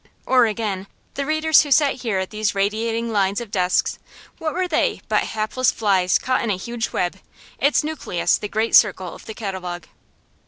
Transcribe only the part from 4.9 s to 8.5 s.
but hapless flies caught in a huge web, its nucleus the